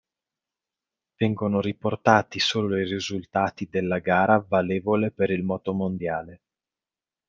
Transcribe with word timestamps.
Vengono 1.15 1.61
riportati 1.61 2.39
solo 2.39 2.75
i 2.79 2.85
risultati 2.85 3.67
della 3.69 3.99
gara 3.99 4.39
valevole 4.43 5.11
per 5.11 5.29
il 5.29 5.43
motomondiale. 5.43 6.41